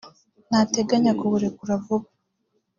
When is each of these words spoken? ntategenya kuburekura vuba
ntategenya 0.47 1.11
kuburekura 1.19 1.73
vuba 1.83 2.07